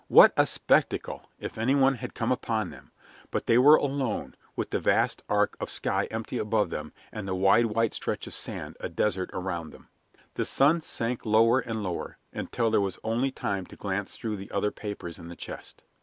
What 0.07 0.33
a 0.35 0.47
spectacle, 0.47 1.29
if 1.39 1.59
anyone 1.59 1.93
had 1.93 2.15
come 2.15 2.31
upon 2.31 2.71
them! 2.71 2.91
But 3.29 3.45
they 3.45 3.59
were 3.59 3.75
alone, 3.75 4.35
with 4.55 4.71
the 4.71 4.79
vast 4.79 5.21
arch 5.29 5.53
of 5.59 5.69
sky 5.69 6.07
empty 6.09 6.39
above 6.39 6.71
them 6.71 6.91
and 7.11 7.27
the 7.27 7.35
wide 7.35 7.67
white 7.67 7.93
stretch 7.93 8.25
of 8.25 8.33
sand 8.33 8.77
a 8.79 8.89
desert 8.89 9.29
around 9.31 9.69
them. 9.69 9.89
The 10.33 10.45
sun 10.45 10.81
sank 10.81 11.23
lower 11.23 11.59
and 11.59 11.83
lower, 11.83 12.17
until 12.33 12.71
there 12.71 12.81
was 12.81 12.97
only 13.03 13.29
time 13.29 13.67
to 13.67 13.75
glance 13.75 14.17
through 14.17 14.37
the 14.37 14.49
other 14.49 14.71
papers 14.71 15.19
in 15.19 15.27
the 15.27 15.35
chest. 15.35 15.83